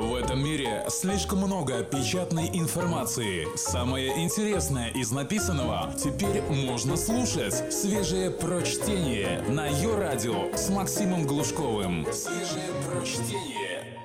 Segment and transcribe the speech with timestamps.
[0.00, 3.46] В этом мире слишком много печатной информации.
[3.54, 7.70] Самое интересное из написанного теперь можно слушать.
[7.70, 12.06] Свежее прочтение на ее радио с Максимом Глушковым.
[12.14, 13.98] Свежее прочтение.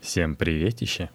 [0.00, 1.10] Всем приветище!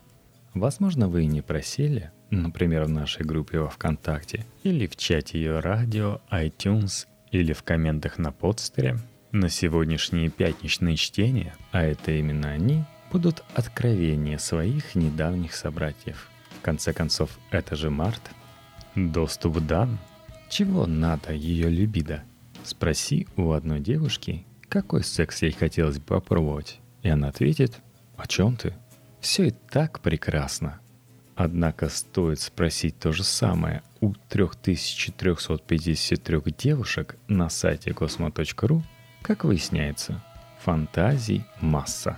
[0.54, 5.60] Возможно, вы и не просили, например, в нашей группе во ВКонтакте, или в чате ее
[5.60, 9.00] радио, iTunes, или в комментах на подстере,
[9.32, 16.30] на сегодняшние пятничные чтения, а это именно они, будут откровения своих недавних собратьев.
[16.60, 18.22] В конце концов, это же март.
[18.96, 19.98] Доступ дан.
[20.50, 22.24] Чего надо ее любида?
[22.64, 26.80] Спроси у одной девушки, какой секс ей хотелось бы попробовать.
[27.04, 27.80] И она ответит,
[28.18, 28.74] о чем ты?
[29.22, 30.80] Все и так прекрасно.
[31.36, 38.82] Однако стоит спросить то же самое у 3353 девушек на сайте cosmo.ru,
[39.22, 40.24] как выясняется,
[40.60, 42.18] фантазий масса.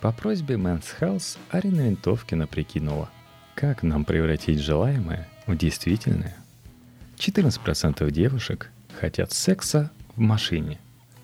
[0.00, 3.10] По просьбе Men's Health Арина Винтовкина прикинула,
[3.54, 6.36] как нам превратить желаемое в действительное.
[7.18, 10.78] 14% девушек хотят секса в машине.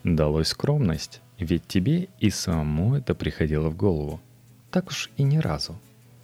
[0.05, 4.21] Далось скромность, ведь тебе и самому это приходило в голову
[4.77, 5.79] так уж и ни разу.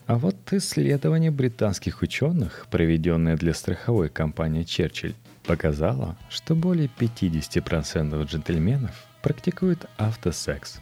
[0.06, 9.06] А вот исследование британских ученых, проведенное для страховой компании Черчилль, показало, что более 50% джентльменов
[9.22, 10.80] практикуют автосекс.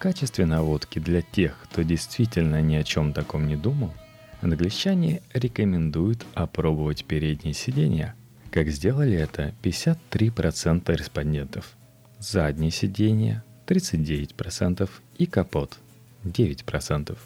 [0.00, 3.92] Качестве наводки для тех, кто действительно ни о чем таком не думал,
[4.40, 8.14] англичане рекомендуют опробовать передние сиденья,
[8.50, 11.76] как сделали это 53% респондентов.
[12.18, 15.76] Задние сиденья 39% и капот–
[16.24, 17.18] 9%.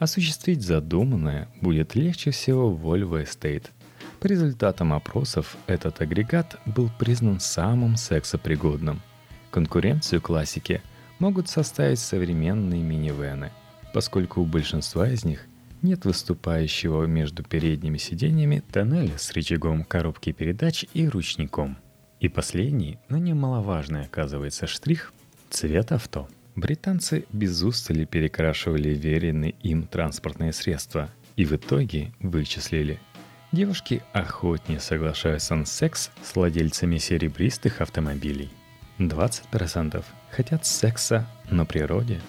[0.00, 3.66] Осуществить задуманное будет легче всего в Volvo Estate.
[4.18, 9.00] По результатам опросов этот агрегат был признан самым сексопригодным.
[9.52, 10.82] Конкуренцию классики
[11.18, 13.52] могут составить современные минивены,
[13.92, 15.46] поскольку у большинства из них
[15.82, 21.78] нет выступающего между передними сиденьями тоннеля с рычагом коробки передач и ручником.
[22.20, 25.12] И последний, но немаловажный оказывается штрих–
[25.50, 32.98] цвет авто– Британцы без устали перекрашивали веренные им транспортные средства и в итоге вычислили.
[33.52, 38.48] Девушки охотнее соглашаются на секс с владельцами серебристых автомобилей.
[38.98, 42.20] 20% хотят секса на природе.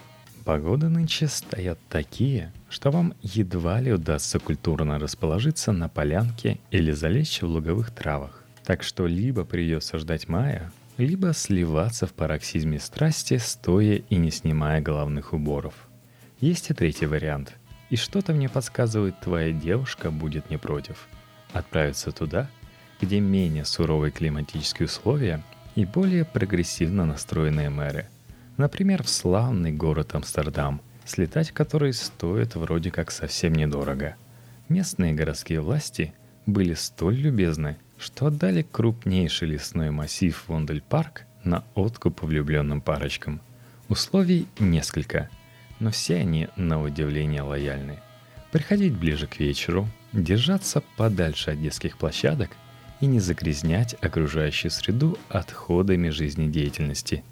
[0.43, 7.41] Погоды нынче стоят такие, что вам едва ли удастся культурно расположиться на полянке или залечь
[7.41, 8.43] в луговых травах.
[8.63, 14.81] Так что либо придется ждать мая, либо сливаться в пароксизме страсти, стоя и не снимая
[14.81, 15.73] головных уборов.
[16.39, 17.53] Есть и третий вариант.
[17.89, 21.07] И что-то мне подсказывает, твоя девушка будет не против.
[21.53, 22.49] Отправиться туда,
[22.99, 25.43] где менее суровые климатические условия
[25.77, 28.07] и более прогрессивно настроенные мэры.
[28.57, 34.15] Например, в славный город Амстердам, слетать который стоит вроде как совсем недорого.
[34.67, 36.13] Местные городские власти
[36.45, 43.41] были столь любезны– что отдали крупнейший лесной массив Вондель-парк на откуп влюбленным парочкам.
[43.89, 45.29] Условий несколько,
[45.79, 47.99] но все они на удивление лояльны.
[48.51, 52.51] Приходить ближе к вечеру, держаться подальше от детских площадок
[53.01, 57.23] и не загрязнять окружающую среду отходами жизнедеятельности.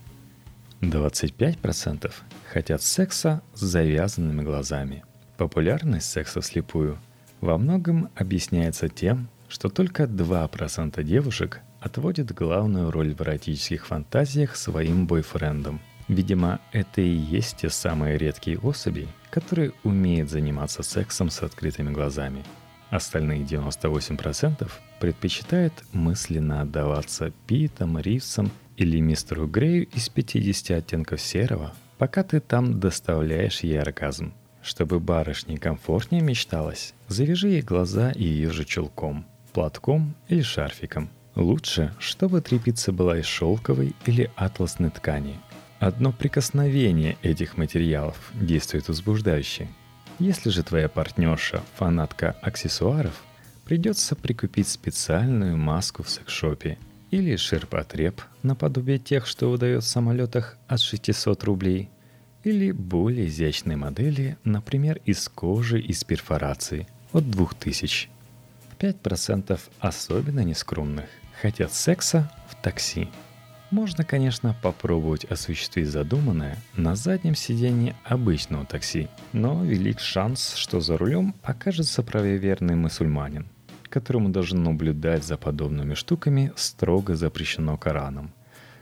[0.81, 2.11] 25%
[2.51, 5.03] хотят секса с завязанными глазами.
[5.37, 6.97] Популярность секса вслепую
[7.41, 15.05] во многом объясняется тем, что только 2% девушек отводят главную роль в эротических фантазиях своим
[15.07, 15.79] бойфрендам.
[16.07, 22.43] Видимо, это и есть те самые редкие особи, которые умеют заниматься сексом с открытыми глазами.
[22.89, 32.23] Остальные 98% предпочитают мысленно отдаваться Питам, Ривсам или мистеру Грею из 50 оттенков серого, пока
[32.23, 34.33] ты там доставляешь ей оргазм.
[34.61, 41.09] Чтобы барышне комфортнее мечталось, завяжи ей глаза и ее же чулком– платком или шарфиком.
[41.35, 45.35] Лучше, чтобы тряпица была из шелковой или атласной ткани.
[45.79, 49.67] Одно прикосновение этих материалов действует возбуждающе.
[50.19, 53.23] Если же твоя партнерша– фанатка аксессуаров,
[53.65, 56.77] придется прикупить специальную маску в секшопе
[57.11, 61.89] или ширпотреб наподобие тех, что выдает в самолетах от 600 рублей,
[62.43, 68.09] или более изящные модели, например, из кожи из перфорации от 2000
[68.79, 71.05] 5% особенно нескромных
[71.41, 73.09] хотят секса в такси.
[73.75, 80.97] Можно, конечно, попробовать осуществить задуманное на заднем сидении обычного такси, но велик шанс, что за
[80.97, 83.49] рулем окажется правоверный мусульманин,
[83.89, 88.31] которому даже наблюдать за подобными штуками строго запрещено Кораном.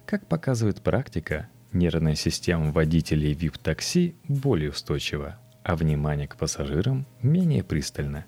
[0.06, 8.26] Как показывает практика, нервная система водителей VIP-такси более устойчива, а внимание к пассажирам менее пристально.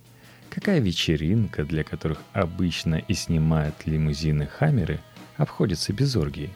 [0.50, 5.00] Какая вечеринка, для которых обычно и снимают лимузины Хаммеры,
[5.37, 6.49] обходится без оргии?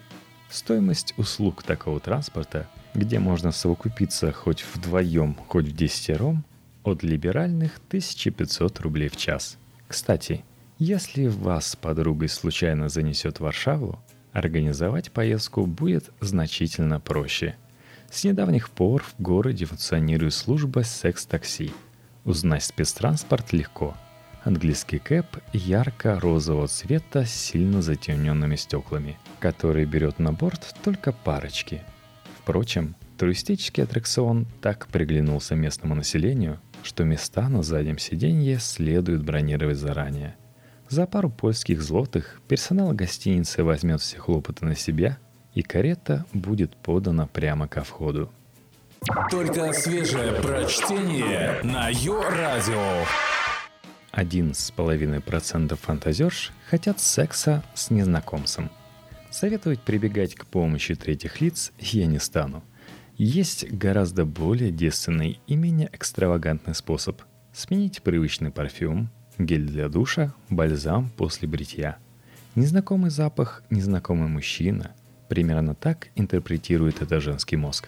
[0.50, 6.44] Стоимость услуг такого транспорта, где можно совокупиться хоть вдвоем, хоть в десятером,
[6.84, 9.58] от либеральных 1500 рублей в час.
[9.88, 10.44] Кстати,
[10.80, 14.00] если вас с подругой случайно занесет в Варшаву,
[14.32, 17.56] организовать поездку будет значительно проще.
[18.10, 21.72] С недавних пор в городе функционирует служба секс-такси.
[22.26, 23.96] Узнать спецтранспорт легко.
[24.44, 31.82] Английский кэп ярко-розового цвета с сильно затемненными стеклами, который берет на борт только парочки.
[32.40, 40.36] Впрочем, туристический аттракцион так приглянулся местному населению, что места на заднем сиденье следует бронировать заранее–
[40.90, 45.20] за пару польских злотых персонал гостиницы возьмет все хлопоты на себя,
[45.54, 48.32] и карета будет подана прямо ко входу.
[49.30, 53.06] Только свежее прочтение на Йо-Радио.
[54.20, 58.70] Один с половиной процентов фантазерш хотят секса с незнакомцем.
[59.32, 62.62] Советовать прибегать к помощи третьих лиц я не стану.
[63.16, 67.22] Есть гораздо более действенный и менее экстравагантный способ.
[67.54, 71.98] Сменить привычный парфюм, гель для душа, бальзам после бритья.
[72.56, 74.92] Незнакомый запах, незнакомый мужчина.
[75.30, 77.88] Примерно так интерпретирует это женский мозг.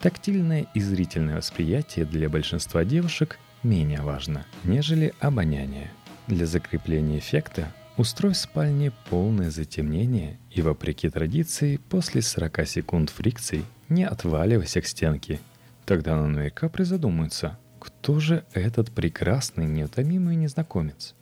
[0.00, 5.90] Тактильное и зрительное восприятие для большинства девушек менее важно, нежели обоняние.
[6.26, 13.64] Для закрепления эффекта устрой в спальне полное затемнение и, вопреки традиции, после 40 секунд фрикций
[13.88, 15.40] не отваливайся к стенке.
[15.84, 21.14] Тогда наверняка призадумаются– кто же этот прекрасный, неутомимый незнакомец?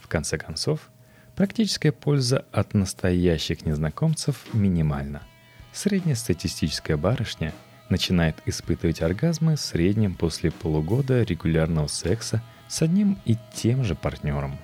[0.00, 0.90] В конце концов,
[1.34, 5.22] практическая польза от настоящих незнакомцев минимальна.
[5.72, 7.52] Средняя статистическая барышня
[7.88, 14.58] начинает испытывать оргазмы в среднем после полугода регулярного секса с одним и тем же партнером.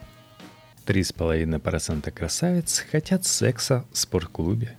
[0.86, 4.76] 3,5% красавиц хотят секса в спортклубе.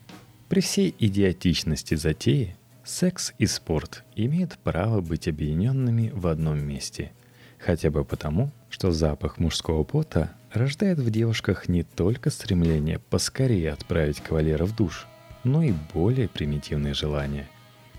[0.48, 2.56] При всей идиотичности затеи
[2.90, 7.12] Секс и спорт имеют право быть объединенными в одном месте.
[7.60, 14.22] Хотя бы потому, что запах мужского пота рождает в девушках не только стремление поскорее отправить
[14.22, 15.06] кавалера в душ,
[15.44, 17.48] но и более примитивные желания.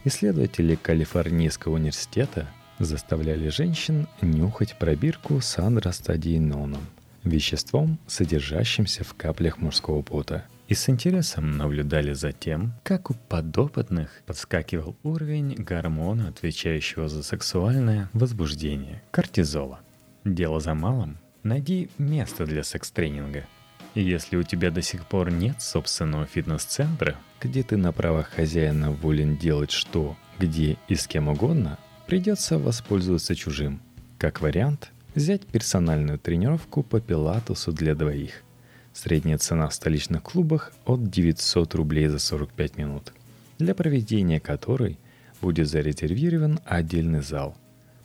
[0.04, 2.48] Исследователи Калифорнийского университета
[2.78, 6.82] заставляли женщин нюхать пробирку с андростадийноном,
[7.24, 14.22] веществом, содержащимся в каплях мужского пота– и с интересом наблюдали за тем, как у подопытных
[14.24, 19.80] подскакивал уровень гормона, отвечающего за сексуальное возбуждение– кортизола.
[20.24, 23.48] Дело за малым– найди место для секс-тренинга.
[23.96, 29.36] Если у тебя до сих пор нет собственного фитнес-центра, где ты на правах хозяина волен
[29.36, 33.80] делать что, где и с кем угодно, придется воспользоваться чужим.
[34.18, 38.42] Как вариант, взять персональную тренировку по пилатусу для двоих–
[38.92, 43.12] Средняя цена в столичных клубах от 900 рублей за 45 минут,
[43.58, 44.98] для проведения которой
[45.40, 47.56] будет зарезервирован отдельный зал.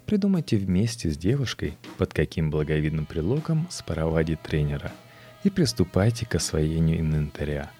[0.06, 4.92] Придумайте вместе с девушкой, под каким благовидным предлогом спровадить тренера,
[5.44, 7.72] и приступайте к освоению инвентаря.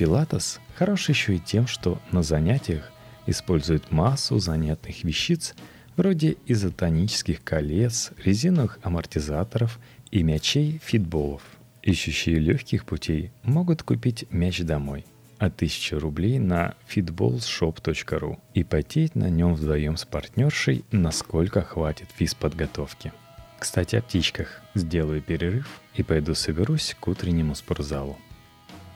[0.00, 2.90] Пилатес хорош еще и тем, что на занятиях
[3.26, 5.54] использует массу занятных вещиц
[5.94, 9.78] вроде изотонических колец, резиновых амортизаторов
[10.10, 11.42] и мячей фитболов–
[11.82, 15.04] Ищущие легких путей могут купить мяч домой
[15.36, 23.12] а 1000 рублей на fitballshop.ru и потеть на нем вдвоем с партнершей, насколько хватит физподготовки.
[23.58, 24.62] Кстати, о птичках.
[24.74, 28.18] Сделаю перерыв и пойду соберусь к утреннему спортзалу.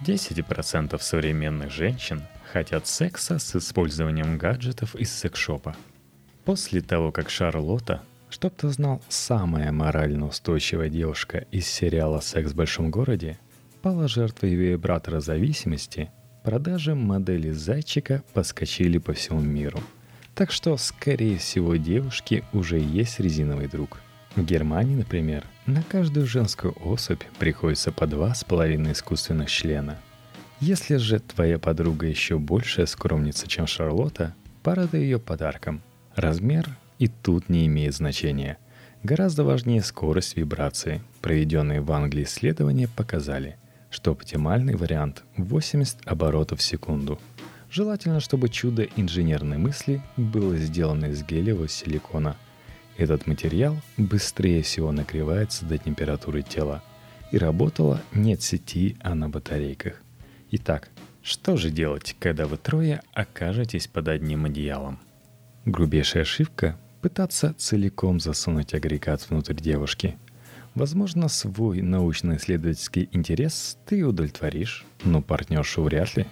[0.04, 5.74] 10% современных женщин хотят секса с использованием гаджетов из секшопа.
[6.44, 12.56] После того, как Шарлотта Чтоб ты знал, самая морально устойчивая девушка из сериала «Секс в
[12.56, 13.38] большом городе»
[13.80, 16.10] пала жертвой вибратора зависимости,
[16.42, 19.80] продажи модели зайчика подскочили по всему миру.
[20.34, 24.00] Так что, скорее всего, девушке уже есть резиновый друг.
[24.34, 29.98] В Германии, например, на каждую женскую особь приходится по два с половиной искусственных члена.
[30.60, 35.82] Если же твоя подруга еще большая скромница, чем Шарлотта, порадуй ее подарком.
[36.14, 36.68] Размер
[36.98, 38.58] и тут не имеет значения.
[39.02, 41.02] Гораздо важнее скорость вибрации.
[41.20, 43.56] Проведенные в Англии исследования показали,
[43.90, 47.18] что оптимальный вариант 80 оборотов в секунду.
[47.70, 52.36] Желательно, чтобы чудо инженерной мысли было сделано из гелевого силикона.
[52.96, 56.82] Этот материал быстрее всего нагревается до температуры тела
[57.32, 60.00] и работала не от сети, а на батарейках.
[60.52, 60.90] Итак,
[61.22, 65.00] что же делать, когда вы трое окажетесь под одним одеялом?
[65.64, 70.16] Грубейшая ошибка пытаться целиком засунуть агрегат внутрь девушки.
[70.74, 76.26] Возможно, свой научно-исследовательский интерес ты удовлетворишь, но партнершу вряд ли.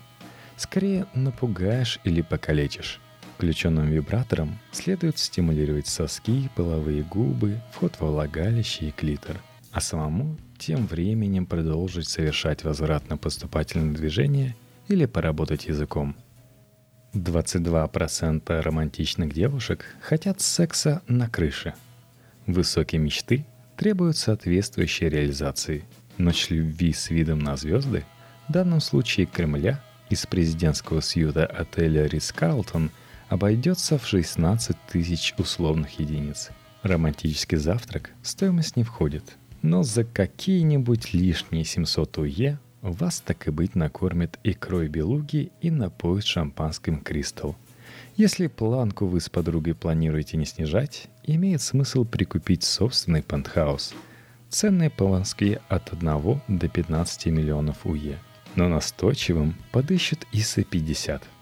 [0.57, 3.01] Скорее напугаешь или покалечишь.
[3.43, 10.87] Включенным вибратором следует стимулировать соски, половые губы, вход во влагалище и клитор, а самому тем
[10.87, 14.55] временем продолжить совершать возвратно-поступательные движения
[14.87, 16.15] или поработать языком.
[17.15, 21.75] 22% романтичных девушек хотят секса на крыше.
[22.47, 23.45] Высокие мечты
[23.77, 25.85] требуют соответствующей реализации.
[26.17, 28.05] Ночь любви с видом на звезды,
[28.47, 32.93] в данном случае Кремля, из президентского сьюта отеля Рис Карлтон
[33.33, 36.51] обойдется в 16 тысяч условных единиц.
[36.83, 43.75] Романтический завтрак стоимость не входит, но за какие-нибудь лишние 700 УЕ вас так и быть
[43.75, 47.57] накормят икрой белуги и напоят шампанским «Кристалл».
[48.17, 53.95] Если планку вы с подругой планируете не снижать, имеет смысл прикупить собственный пентхаус.
[54.51, 58.19] Цены по Москве от 1 до 15 миллионов УЕ.
[58.57, 61.23] Но настойчивым подыщут ИСа-50.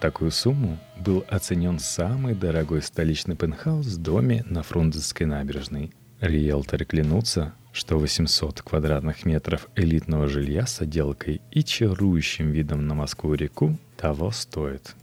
[0.00, 5.92] такую сумму был оценен самый дорогой столичный пентхаус в доме на Фрунзенской набережной.
[6.20, 13.78] Риэлторы клянутся, что 800 квадратных метров элитного жилья с отделкой и чарующим видом на Москву-реку
[13.96, 14.94] того стоит.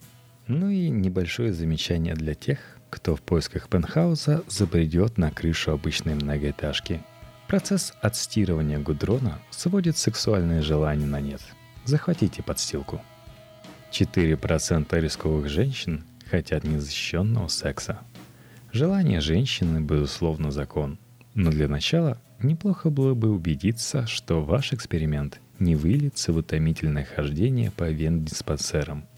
[0.47, 2.59] Ну и небольшое замечание для тех,
[2.89, 7.01] кто в поисках пентхауса забредет на крышу обычной многоэтажки.
[7.47, 11.41] Процесс отстирывания гудрона сводит сексуальные желания на нет.
[11.85, 13.01] Захватите подстилку.
[13.99, 17.99] 4% рисковых женщин хотят незащищенного секса.
[18.71, 20.97] Желание женщины, безусловно, закон.
[21.33, 27.71] Но для начала неплохо было бы убедиться, что ваш эксперимент не выльется в утомительное хождение
[27.71, 29.05] по вен-диспансерам–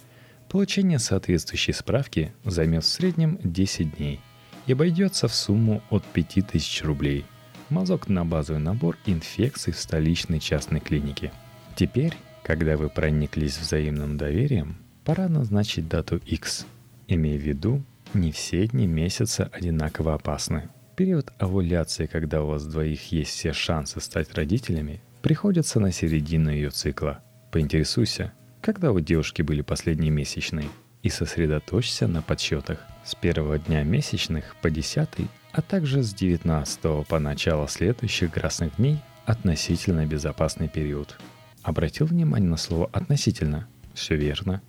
[0.50, 4.22] Получение соответствующей справки займет в среднем 10 дней
[4.66, 7.26] и обойдется в сумму от 5000 рублей.
[7.70, 11.34] Мазок на базовый набор инфекций в столичной частной клинике.
[11.76, 12.14] Теперь,
[12.48, 16.66] когда вы прониклись взаимным доверием, пора назначить дату X.
[17.10, 20.70] Имея в виду, не все дни месяца одинаково опасны.
[20.96, 26.70] Период овуляции, когда у вас двоих есть все шансы стать родителями, приходится на середину ее
[26.70, 27.22] цикла.
[27.52, 30.70] Поинтересуйся, когда у девушки были последние месячные,
[31.04, 37.20] и сосредоточься на подсчетах с первого дня месячных по десятый, а также с 19 по
[37.20, 41.18] начало следующих красных дней относительно безопасный период.
[41.68, 43.68] Обратил внимание на слово «относительно»?
[43.94, 44.62] Все верно.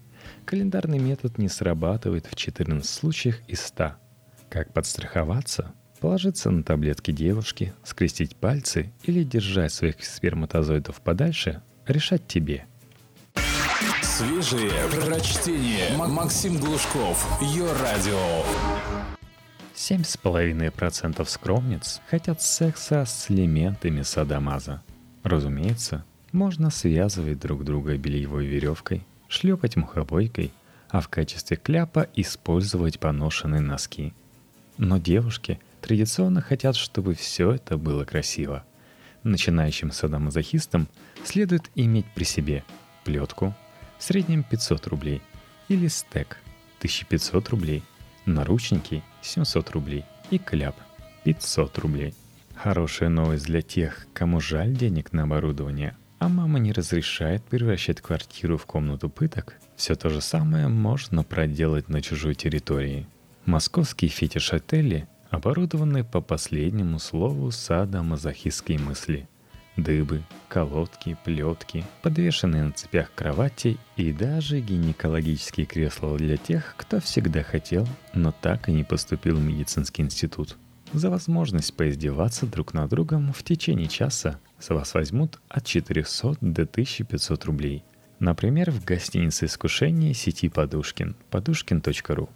[0.44, 3.92] Календарный метод не срабатывает в 14 случаях из 100.
[4.48, 5.72] Как подстраховаться?
[6.00, 12.66] Положиться на таблетки девушки, скрестить пальцы или держать своих сперматозоидов подальше– решать тебе–
[14.02, 15.96] Свежие прочтение.
[15.96, 17.40] Максим Глушков.
[17.40, 18.42] Ее радио.
[19.76, 24.82] 7,5% скромниц хотят секса с элементами садомаза.
[25.22, 30.52] Разумеется, можно связывать друг друга бельевой веревкой, шлепать мухобойкой,
[30.88, 34.12] а в качестве кляпа использовать поношенные носки.
[34.76, 38.64] Но девушки традиционно хотят, чтобы все это было красиво.
[39.22, 40.88] Начинающим садомазохистам
[41.24, 42.64] следует иметь при себе
[43.04, 43.54] плетку,
[43.98, 45.22] в среднем 500 рублей.
[45.68, 46.38] Или стек
[46.78, 47.82] 1500 рублей.
[48.24, 50.04] Наручники 700 рублей.
[50.30, 50.76] И кляп
[51.24, 52.14] 500 рублей.
[52.54, 58.56] Хорошая новость для тех, кому жаль денег на оборудование, а мама не разрешает превращать квартиру
[58.56, 63.06] в комнату пыток, все то же самое можно проделать на чужой территории.
[63.46, 69.28] Московские фетиш-отели оборудованы по последнему слову сада мазохистские мысли–
[69.78, 77.42] дыбы, колодки, плетки, подвешенные на цепях кровати и даже гинекологические кресла для тех, кто всегда
[77.42, 80.56] хотел, но так и не поступил в медицинский институт.
[80.92, 86.62] За возможность поиздеваться друг над другом в течение часа с вас возьмут от 400 до
[86.62, 87.84] 1500 рублей.
[88.18, 92.28] Например, в гостинице «Искушение» сети «Подушкин» подушкин.ру.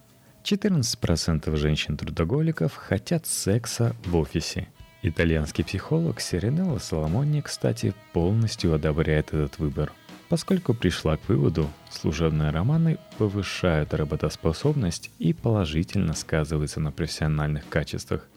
[0.44, 4.68] 14% женщин-трудоголиков хотят секса в офисе–
[5.04, 9.92] Итальянский психолог Сиренелла Соломони, кстати, полностью одобряет этот выбор,
[10.28, 18.28] поскольку пришла к выводу, служебные романы повышают работоспособность и положительно сказываются на профессиональных качествах.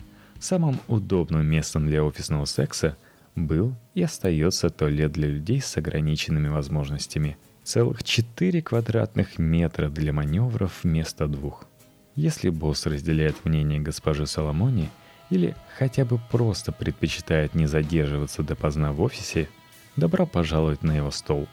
[0.46, 2.96] Самым удобным местом для офисного секса
[3.36, 7.36] был и остается туалет для людей с ограниченными возможностями.
[7.64, 11.66] Целых 4 квадратных метра для маневров вместо двух.
[12.16, 14.90] Если босс разделяет мнение госпожи Соломони–
[15.32, 19.50] или хотя бы просто предпочитает не задерживаться допоздна в офисе,
[19.96, 21.48] добро пожаловать на его стол.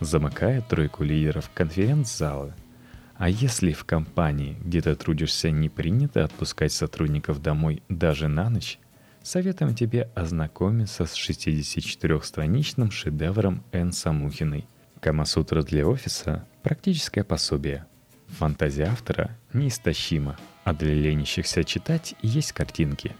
[0.00, 2.54] Замыкает тройку лидеров конференц-зала.
[3.20, 8.78] А если в компании, где ты трудишься, не принято отпускать сотрудников домой даже на ночь,
[9.22, 13.92] советуем тебе ознакомиться с 64-страничным шедевром Н.
[13.92, 14.66] Самухиной
[15.00, 16.48] «Камасутра для офиса.
[16.62, 17.84] Практическое пособие».
[18.38, 23.14] Фантазия автора неистощима, а для ленящихся читать есть картинки.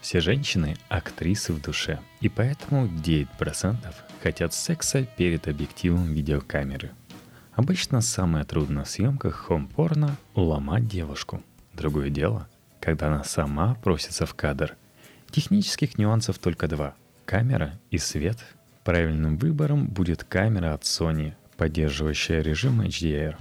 [0.00, 3.76] Все женщины– актрисы в душе, и поэтому 9%
[4.22, 6.92] хотят секса перед объективом видеокамеры–
[7.56, 11.42] Обычно самое трудное в съемках хом-порно– уломать девушку.
[11.72, 12.48] Другое дело,
[12.80, 14.76] когда она сама просится в кадр.
[15.30, 16.94] Технических нюансов только два–
[17.24, 18.36] камера и свет.
[18.84, 23.36] Правильным выбором будет камера от Sony, поддерживающая режим HDR.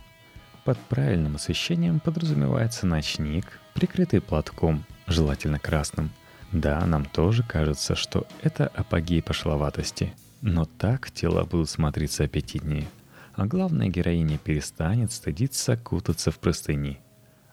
[0.63, 6.09] Под правильным освещением подразумевается ночник, прикрытый платком, желательно красным.
[6.53, 12.87] Да, нам тоже кажется, что это апогей пошловатости, но так тела будут смотреться аппетитнее–
[13.35, 16.99] а главная героиня перестанет стыдиться кутаться в простыни.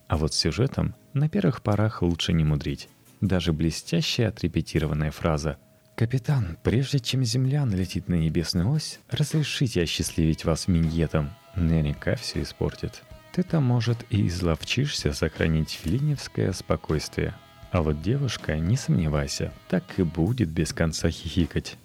[0.06, 2.88] А вот с сюжетом на первых порах лучше не мудрить.
[3.20, 5.58] Даже блестящая отрепетированная фраза
[5.96, 13.02] «Капитан, прежде чем Земля налетит на небесную ось, разрешите осчастливить вас миньетом», наверняка все испортит.
[13.32, 17.34] Ты-то, может, и изловчишься сохранить филиневское спокойствие.
[17.70, 21.76] А вот девушка, не сомневайся, так и будет без конца хихикать.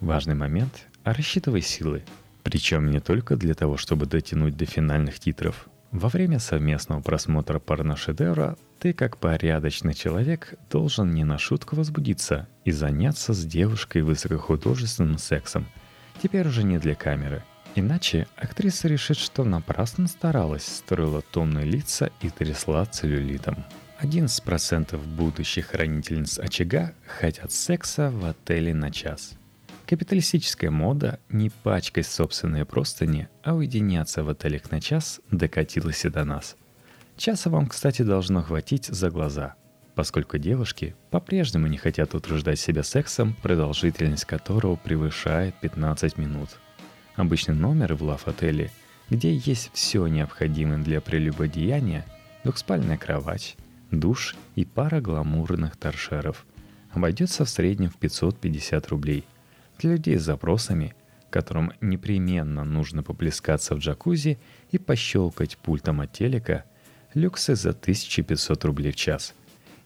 [0.00, 2.02] Важный момент– рассчитывай силы–
[2.42, 5.68] причем не только для того, чтобы дотянуть до финальных титров.
[5.90, 12.72] Во время совместного просмотра порношедевра ты, как порядочный человек, должен не на шутку возбудиться и
[12.72, 15.66] заняться с девушкой высокохудожественным сексом.
[16.22, 17.44] Теперь уже не для камеры.
[17.74, 23.64] Иначе актриса решит, что напрасно старалась, строила томные лица и трясла целлюлитом.
[24.00, 29.34] 11% будущих хранительниц очага хотят секса в отеле на час–
[29.92, 36.24] Капиталистическая мода не пачкать собственные простыни, а уединяться в отелях на час докатилась и до
[36.24, 36.56] нас.
[37.18, 39.54] Часа вам, кстати, должно хватить за глаза,
[39.94, 46.48] поскольку девушки по-прежнему не хотят утруждать себя сексом, продолжительность которого превышает 15 минут.
[47.16, 48.70] Обычный номер в лав-отеле,
[49.10, 52.06] где есть все необходимое для прелюбодеяния,
[52.44, 53.56] двухспальная кровать,
[53.90, 56.46] душ и пара гламурных торшеров,
[56.92, 59.26] обойдется в среднем в 550 рублей–
[59.78, 60.94] для людей с запросами,
[61.30, 64.38] которым непременно нужно поплескаться в джакузи
[64.70, 66.64] и пощелкать пультом от телека,
[67.14, 69.34] люксы за 1500 рублей в час.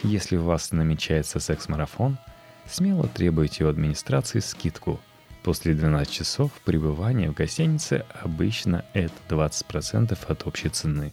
[0.02, 2.18] Если у вас намечается секс-марафон,
[2.68, 5.00] смело требуйте у администрации скидку.
[5.42, 11.12] После 12 часов пребывания в гостинице обычно это 20% от общей цены.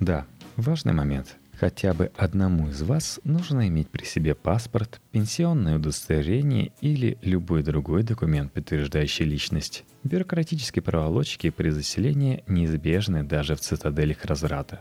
[0.00, 0.26] Да,
[0.56, 7.18] важный момент– Хотя бы одному из вас нужно иметь при себе паспорт, пенсионное удостоверение или
[7.22, 9.84] любой другой документ, подтверждающий личность.
[10.04, 14.80] Бюрократические проволочки при заселении неизбежны даже в цитаделях разврата.